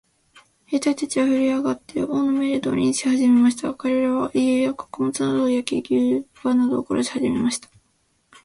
[0.65, 3.71] 兵隊たちはふるえ上って、王の命令通りにしはじめました。
[3.75, 7.69] かれらは、家や穀物などを焼き、牛馬などを殺しはじめました。